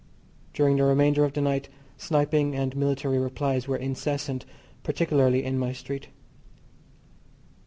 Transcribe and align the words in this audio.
During 0.55 0.77
the 0.77 0.83
remainder 0.83 1.25
of 1.25 1.33
the 1.33 1.41
night 1.41 1.69
sniping 1.95 2.55
and 2.55 2.75
military 2.75 3.19
replies 3.19 3.67
were 3.67 3.77
incessant, 3.77 4.45
particularly 4.81 5.43
in 5.43 5.59
my 5.59 5.73
street. 5.73 6.07